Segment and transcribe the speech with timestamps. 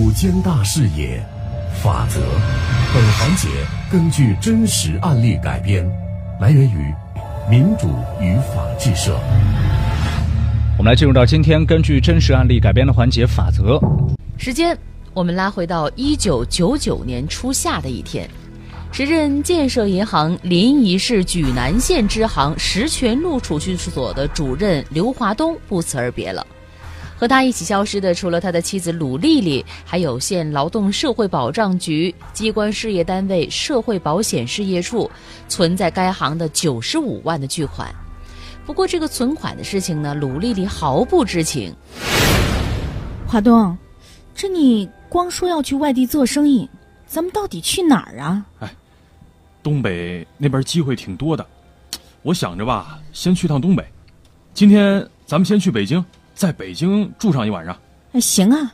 [0.00, 1.22] 五间大视野，
[1.82, 2.22] 法则。
[2.94, 3.48] 本环节
[3.92, 5.86] 根据真实案例改编，
[6.40, 6.90] 来源于
[7.50, 7.86] 民主
[8.18, 9.20] 与法制社。
[10.78, 13.78] 我们来进入到今天根据真实案例改编的环节法则。
[14.38, 14.74] 时间，
[15.12, 18.26] 我们拉回到一九九九年初夏的一天，
[18.90, 26.46] 时任建设银行临沂市莒南县支行石泉路储蓄所的主任刘华东不辞而别了。
[27.20, 35.10] 和他一起消失的，除了他的妻子鲁丽丽，还有县劳动社会保障局机关事业单位社会保险事业处
[35.46, 37.94] 存在该行的九十五万的巨款。
[38.64, 41.74] 不过，这个存款的事情呢，鲁丽丽毫不知情。
[43.26, 43.76] 华东，
[44.34, 46.66] 这你光说要去外地做生意，
[47.06, 48.46] 咱们到底去哪儿啊？
[48.60, 48.74] 哎，
[49.62, 51.46] 东北那边机会挺多的，
[52.22, 53.84] 我想着吧，先去趟东北。
[54.54, 56.02] 今天咱们先去北京。
[56.40, 57.78] 在北京住上一晚上，
[58.12, 58.72] 哎，行啊，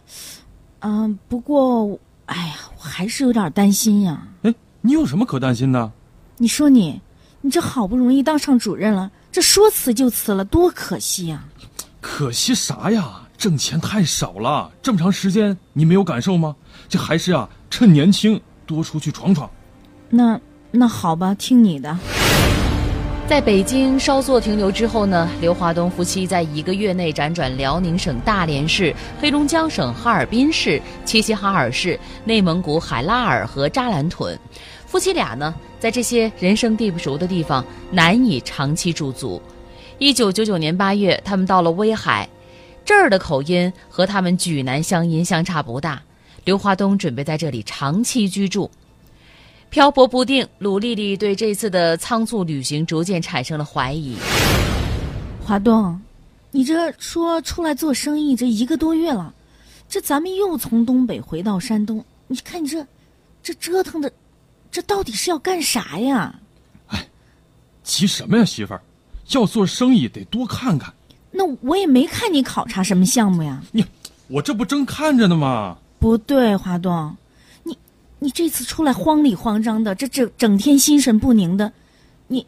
[0.83, 4.25] 嗯，不过，哎呀，我还是有点担心呀。
[4.42, 5.91] 哎，你有什么可担心的？
[6.36, 7.00] 你说你，
[7.41, 11.42] 你这好不容易当上主任了，这说辞就辞了，多可惜呀！
[12.00, 13.23] 可惜啥呀？
[13.36, 16.55] 挣钱太少了，这么长时间你没有感受吗？
[16.89, 19.51] 这还是啊，趁年轻多出去闯闯。
[20.08, 21.98] 那那好吧，听你的。
[23.28, 34.38] 在北京稍作停留之后呢，刘华东夫妻在一个月内辗转辽宁省大连市、黑龙江省哈尔滨市、齐齐哈尔市、内蒙古海拉尔和扎兰屯。
[34.86, 39.42] 夫妻俩呢，在这些人生地不熟的地方难以长期驻足。
[39.98, 42.28] 一九九九年八月，他们到了威海，
[42.84, 46.00] 这儿的口音和他们莒南乡音相差不大。
[46.44, 48.70] 刘华东准备在这里长期居住。
[49.70, 54.17] 漂泊不定，鲁丽丽对这次的仓促旅行逐渐产生了怀疑。
[55.45, 56.00] 华东，
[56.50, 59.34] 你这说出来做生意这一个多月了，
[59.89, 62.86] 这咱们又从东北回到山东，你看你这，
[63.42, 64.11] 这折腾的，
[64.70, 66.34] 这到底是要干啥呀？
[66.89, 67.06] 哎，
[67.83, 68.80] 急什么呀，媳妇儿？
[69.33, 70.92] 要做生意得多看看。
[71.33, 73.61] 那我也没看你考察什么项目呀。
[73.73, 73.85] 你，
[74.29, 75.77] 我这不正看着呢吗？
[75.98, 77.14] 不对，华东。
[78.18, 81.70] 你这次出来慌里慌张的，这整整天心神不宁的，
[82.28, 82.46] 你，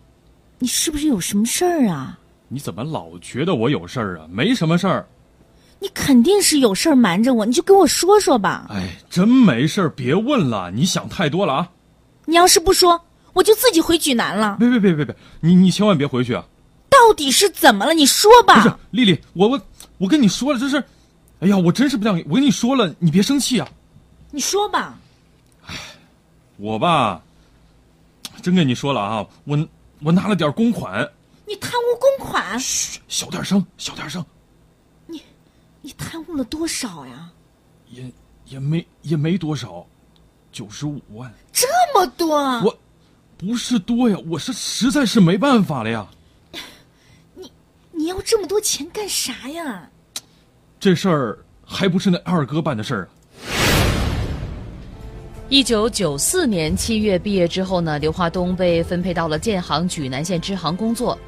[0.58, 2.18] 你是不是有什么事儿啊？
[2.48, 4.26] 你怎么老觉得我有事儿啊？
[4.30, 5.06] 没什么事儿。
[5.80, 8.66] 你肯定是有事儿瞒着我，你就跟我说说吧。
[8.70, 11.70] 哎，真没事儿，别问了，你想太多了啊。
[12.24, 13.00] 你要是不说，
[13.34, 14.56] 我就自己回莒南了。
[14.58, 16.44] 别别别别别，你你千万别回去啊！
[16.88, 17.92] 到底是怎么了？
[17.94, 18.62] 你说吧。
[18.62, 19.60] 不是，丽丽，我我
[19.98, 20.82] 我跟你说了，这是，
[21.40, 23.68] 哎呀，我真是不想，我跟你说了，你别生气啊。
[24.30, 24.98] 你说吧。
[26.58, 27.22] 我吧，
[28.42, 29.69] 真跟你说了啊，我
[30.00, 31.08] 我拿了点公款。
[31.46, 32.58] 你贪污公款？
[32.58, 34.24] 嘘，小点声，小点声。
[35.06, 35.22] 你，
[35.80, 37.30] 你贪污了多少呀？
[37.86, 38.12] 也
[38.44, 39.86] 也没也没多少，
[40.50, 41.32] 九十五万。
[41.52, 42.36] 这么多？
[42.62, 42.78] 我，
[43.36, 46.06] 不是多呀，我是实在是没办法了呀。
[47.34, 47.52] 你
[47.92, 49.88] 你要这么多钱干啥呀？
[50.80, 53.10] 这事儿还不是那二哥办的事儿啊。
[55.50, 61.19] 一九九四年七月毕业之后呢，刘华东被分配到了建行莒南县支行工作。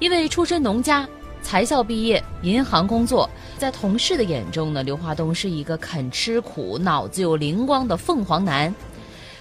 [0.00, 1.08] 因为出身农家，
[1.40, 8.74] 才校毕业，银行工作，在同事的眼中呢，刘华东是一个肯吃苦、脑子有灵光的凤凰男。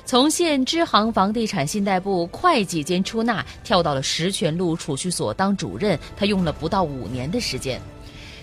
[0.05, 7.81] 从县支行房地产信贷部会计兼出纳，跳到了石泉路储蓄所当主任，他用了不到五年的时间。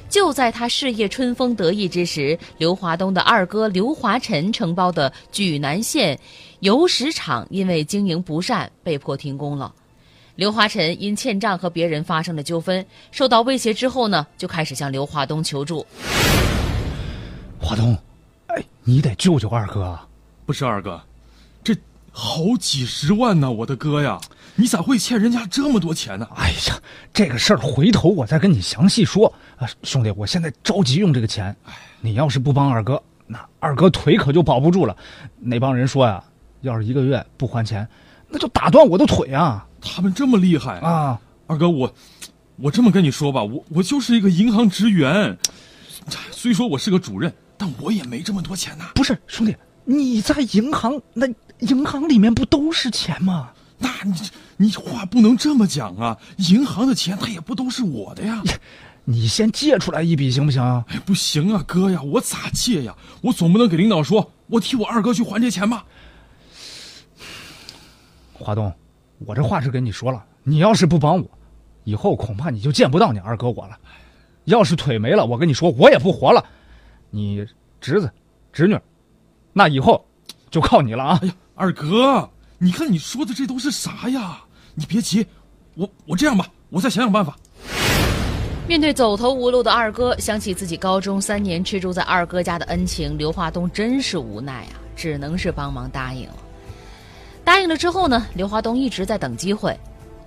[0.09, 6.19] 就在他事业春风得意之时，刘华东的二哥刘华晨承包的莒南县
[6.61, 9.75] 油石厂因为经营不善被迫停工了。
[10.37, 15.85] 刘华晨因欠账和别人发生了纠纷，受到威胁之后呢，就开始向刘华东求助。
[17.59, 17.97] 华东，
[18.47, 19.99] 哎，你得救救二哥。
[20.45, 21.03] 不是二哥，
[21.65, 21.75] 这
[22.13, 24.21] 好几十万呢，我的哥呀！
[24.59, 26.27] 你咋会欠人家这么多钱呢？
[26.37, 26.81] 哎呀，
[27.13, 31.55] 这个事儿回头我再跟你详细说啊，兄弟，我现在着急用这个钱。
[32.01, 34.97] 你要是不帮二哥，那二哥腿可就保不住了。
[35.39, 36.23] 那帮人说呀，
[36.61, 37.89] 要是一个月不还钱，
[38.29, 39.67] 那就打断我的腿啊！
[39.81, 41.19] 他们这么厉害啊！
[41.47, 41.93] 二哥，我
[42.57, 45.37] 我这么跟你说吧，我我就是一个银行职员，
[46.31, 48.91] 虽说我是个主任，但我也没这么多钱呐。
[48.95, 51.27] 不是，兄弟，你在银行，那
[51.61, 53.51] 银行里面不都是钱吗？
[53.79, 54.15] 那你
[54.57, 56.19] 你话不能这么讲啊！
[56.37, 58.43] 银行的钱它也不都是我的呀。
[59.09, 60.61] 你先借出来一笔行不行？
[60.89, 62.95] 哎，不行啊，哥呀，我咋借呀？
[63.23, 65.85] 我总不能给领导说，我替我二哥去还这钱吧？
[68.33, 68.75] 华东，
[69.19, 71.31] 我这话是跟你说了，你要是不帮我，
[71.85, 73.79] 以后恐怕你就见不到你二哥我了。
[74.45, 76.45] 要是腿没了，我跟你说，我也不活了。
[77.11, 77.47] 你
[77.81, 78.13] 侄子、
[78.53, 78.77] 侄女
[79.53, 80.05] 那以后
[80.51, 81.19] 就靠你了啊！
[81.23, 82.29] 哎呀，二哥，
[82.59, 84.41] 你看你说的这都是啥呀？
[84.75, 85.25] 你别急，
[85.75, 87.37] 我我这样吧，我再想想办法。
[88.69, 96.35] 面对走投无路的二哥，想起自己高中三年吃住在二哥家的恩情，刘华东真是无奈啊，只能是帮忙答应了。
[97.45, 99.79] 答应了之后呢，刘华东一直在等机会。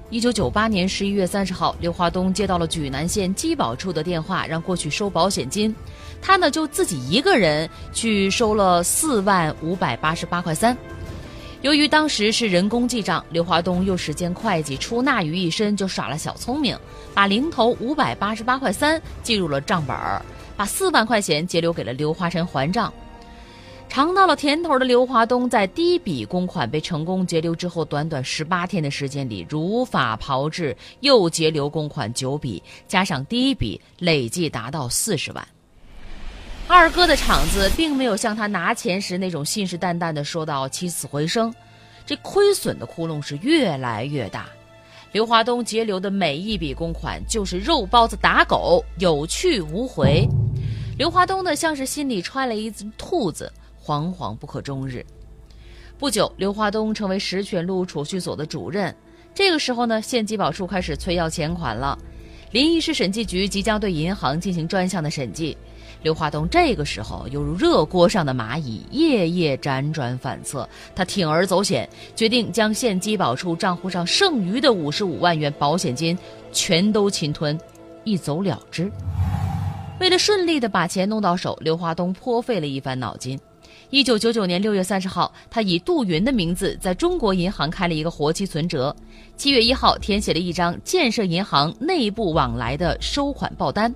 [0.09, 5.75] 一九九八年十一月三十号，刘华东接到了莒南县机保处的电话，让过去收保险金。
[6.21, 10.75] 他呢就自己一个人去收了四万五百八十八块三。
[11.61, 16.77] 由于当时是人工记账，刘华东又时兼会计出纳于一身，就耍了小聪明，
[17.13, 20.21] 把零头五百八十八块三记入了账本儿，
[20.55, 22.93] 把四万块钱截留给了刘华晨还账。
[23.89, 35.45] 尝到了甜头的刘华东，在第一笔公款被成功截留之后，短短十八天的时间里，如法炮制，又截留公款九笔，加上第一笔，累计达到四十万。
[36.71, 41.51] 二哥的场子并没有像他拿钱时那种信誓旦旦的说到起死回生，
[42.05, 44.47] 这亏损的窟窿是越来越大。
[45.11, 50.27] 刘华东截留的每一笔公款就是肉包子打狗，有去无回。
[50.95, 53.51] 刘华东呢，像是心里揣了一只兔子，
[53.83, 55.03] 惶惶不可终日。
[55.97, 58.95] 不久，刘华东成为石泉路储蓄所的主任。
[59.33, 61.97] 这个时候呢，县机保处开始催要钱款了，
[62.51, 65.57] 临沂市审计局即将对银行进行专项的审计。
[66.01, 70.67] 刘华东这个时候犹如热锅上的蚂蚁，夜夜辗转反侧。
[70.95, 76.17] 他铤而走险，决定将县机保处账户上剩余的五十五万元保险金
[76.53, 77.59] 全都侵吞，
[78.05, 78.89] 一走了之。
[79.99, 83.37] 为了顺利的把钱弄到手，刘华东颇费了一番脑筋。
[83.89, 88.95] 一九九九年六月三十号，他以杜云的名字在中国银行开了一个活期存折。
[89.35, 93.93] 七月一号，填写了一张建设银行内部往来的收款报单。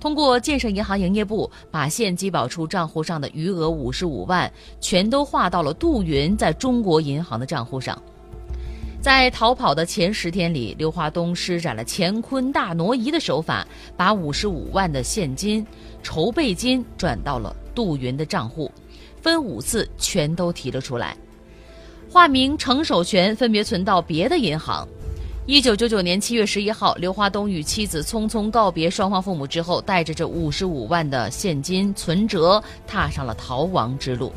[0.00, 4.50] 通过建设银行营业部把县机保处账户上的余额五十五万
[4.80, 8.00] 全都划到了杜云在中国银行的账户上。
[9.00, 13.66] 在逃跑的前十天里，刘华东施展了乾坤大挪移的手法，
[13.96, 15.64] 把五十五万的现金
[16.02, 18.70] 筹备金转到了杜云的账户，
[19.22, 21.16] 分五次全都提了出来，
[22.10, 24.86] 化名程守全分别存到别的银行。
[25.48, 34.30] 一九九九年七月十一号，刘华东与妻子匆匆告别双方父母之后，带着这五十五万的现金存折，踏上了逃亡之路。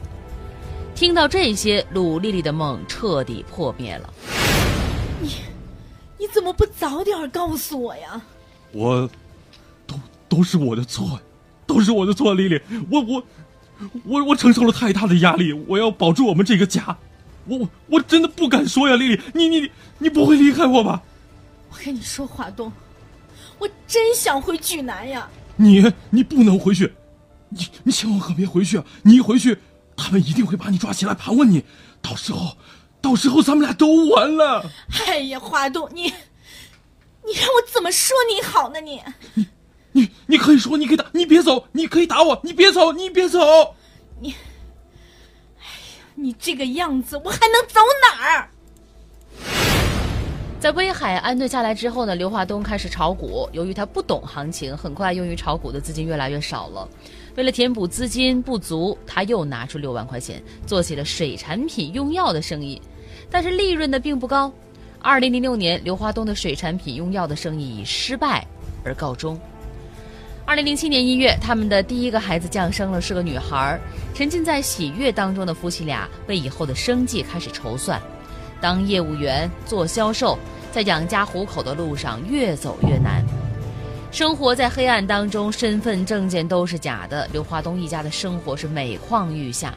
[0.95, 4.09] 听到这些，鲁丽丽的梦彻底破灭了。
[5.19, 5.35] 你，
[6.17, 8.21] 你怎么不早点告诉我呀？
[8.71, 9.09] 我，
[9.85, 9.95] 都
[10.29, 11.19] 都是我的错，
[11.67, 12.57] 都是我的错，丽丽，
[12.89, 13.23] 我我，
[14.05, 16.97] 我我承受了太大的压力，我要保住我们这个家。
[17.47, 21.01] 我我我真的不敢说呀，丽丽，你你你不会离开我吧？
[21.69, 22.71] 我跟你说，华东，
[23.57, 25.29] 我真想回莒南呀。
[25.55, 26.93] 你你不能回去，
[27.49, 28.85] 你你千万可别回去啊！
[29.03, 29.57] 你一回去，
[29.95, 31.63] 他们一定会把你抓起来盘问你，
[32.01, 32.57] 到时候，
[33.01, 34.69] 到时候咱们俩都完了。
[35.07, 38.79] 哎呀，华东，你你让我怎么说你好呢？
[38.81, 39.01] 你
[39.33, 39.47] 你
[39.91, 43.75] 你你可以说，你可以打，你别走，你可以打我，你别走，你别走，
[44.19, 44.35] 你。
[46.21, 48.47] 你这个样子，我还能走哪儿？
[50.59, 53.49] 在威海安顿下来之后呢，刘华东开始炒股。
[53.51, 56.87] 由于他不懂行情，很快用于炒股的资金越来越少了。
[57.35, 62.79] 为了填补资金不足，他又拿出六万块钱做起了水产品用药的生意，
[63.31, 64.53] 但是利润呢并不高。
[64.99, 68.45] 二零零六年，刘华东的水产品用药的生意以失败
[68.85, 69.39] 而告终。
[70.45, 73.79] 二零零七年一月，他们的第一个孩子降生了，是个女孩。
[74.13, 78.01] 沉浸在喜悦当中的夫妻俩为以后的生计开始筹算。
[78.59, 80.37] 当业务员做销售，
[80.71, 83.23] 在养家糊口的路上越走越难。
[84.11, 87.27] 生活在黑暗当中，身份证件都是假的。
[87.31, 89.73] 刘华东一家的生活是每况愈下。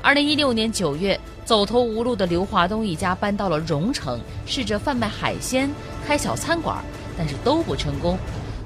[0.00, 5.68] 二零一六年九月，走投无路的刘华东一家搬到了荣城，试着贩卖海鲜、
[6.06, 6.82] 开小餐馆，
[7.18, 8.16] 但是都不成功。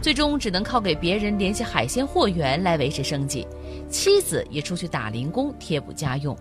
[0.02, 3.46] 最终只能靠给别人联系海鲜货源来维持生计，
[3.88, 6.36] 妻子也出去打零工贴补家用。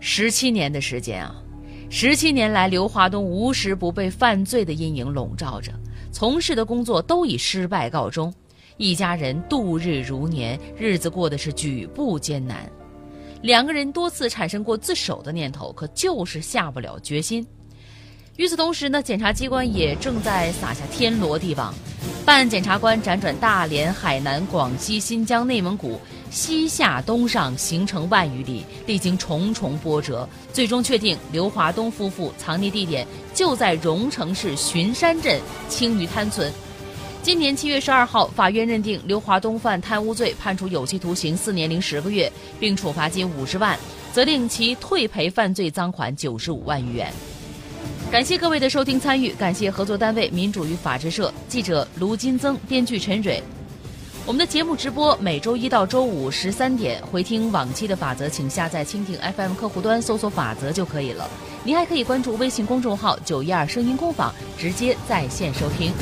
[0.00, 1.40] 十七年的时间啊，
[1.88, 5.72] 十七年来，刘华东无时不被犯罪的阴影笼罩着，
[6.10, 8.32] 从事的工作都以失败告终，
[8.78, 12.68] 一家人度日如年，日子过得是举步艰难。
[13.42, 17.46] 两个人多次产生过自首的念头，可就是下不了决心。
[18.36, 21.74] 与此同时呢，检察机关也正在撒下天罗地网。
[22.24, 36.52] 办案检察官辗转大连、海南、广西、新疆、内蒙古，西下东上，行程万余里，历经重重波折，最终确定刘华东夫妇藏匿地点就在荣城市巡山镇青鱼滩村。
[37.22, 43.78] 今年七月十二号，法院认定刘华东犯贪污罪，判处有期徒刑四年零十个月，并处罚金五十万，
[44.12, 47.12] 责令其退赔犯罪赃款九十五万余元。
[48.10, 53.40] 感谢各位的收听参与，感谢合作单位民主与法制社记者卢金增，编剧陈蕊。
[54.26, 61.30] 我们的节目直播每周一到周五十三点，回听往期的法则，请下载蜻蜓 FM 客户端搜索“法则”就可以了。
[61.62, 65.92] 您还可以关注微信公众号“九一二声音工坊”，直接在线收听。